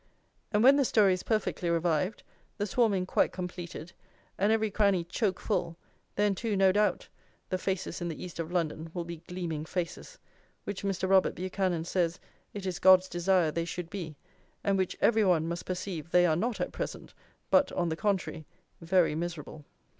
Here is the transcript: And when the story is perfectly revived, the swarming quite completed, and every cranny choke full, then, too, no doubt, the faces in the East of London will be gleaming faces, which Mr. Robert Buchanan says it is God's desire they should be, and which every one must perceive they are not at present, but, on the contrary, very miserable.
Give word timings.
And 0.51 0.63
when 0.63 0.77
the 0.77 0.83
story 0.83 1.13
is 1.13 1.21
perfectly 1.21 1.69
revived, 1.69 2.23
the 2.57 2.65
swarming 2.65 3.05
quite 3.05 3.31
completed, 3.31 3.93
and 4.35 4.51
every 4.51 4.71
cranny 4.71 5.03
choke 5.03 5.39
full, 5.39 5.77
then, 6.15 6.33
too, 6.33 6.57
no 6.57 6.71
doubt, 6.71 7.07
the 7.49 7.59
faces 7.59 8.01
in 8.01 8.07
the 8.07 8.23
East 8.25 8.39
of 8.39 8.51
London 8.51 8.89
will 8.95 9.05
be 9.05 9.17
gleaming 9.17 9.63
faces, 9.63 10.17
which 10.63 10.81
Mr. 10.83 11.07
Robert 11.07 11.35
Buchanan 11.35 11.85
says 11.85 12.19
it 12.51 12.65
is 12.65 12.79
God's 12.79 13.07
desire 13.09 13.51
they 13.51 13.63
should 13.63 13.91
be, 13.91 14.15
and 14.63 14.75
which 14.75 14.97
every 15.01 15.23
one 15.23 15.47
must 15.47 15.67
perceive 15.67 16.09
they 16.09 16.25
are 16.25 16.35
not 16.35 16.59
at 16.59 16.71
present, 16.71 17.13
but, 17.51 17.71
on 17.73 17.89
the 17.89 17.95
contrary, 17.95 18.47
very 18.81 19.13
miserable. 19.13 19.65